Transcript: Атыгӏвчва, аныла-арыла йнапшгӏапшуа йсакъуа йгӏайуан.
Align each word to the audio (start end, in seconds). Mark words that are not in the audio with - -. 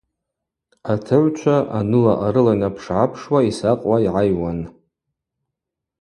Атыгӏвчва, 0.91 1.57
аныла-арыла 1.77 2.53
йнапшгӏапшуа 2.55 3.39
йсакъуа 3.49 3.97
йгӏайуан. 4.07 4.59